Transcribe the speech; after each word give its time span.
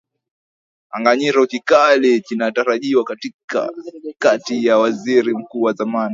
aganyiro 0.97 1.41
kikali 1.51 2.11
kinatarajiwa 2.25 3.03
kati 4.19 4.65
ya 4.65 4.77
waziri 4.77 5.33
mkuu 5.37 5.61
wa 5.61 5.73
zamani 5.73 6.09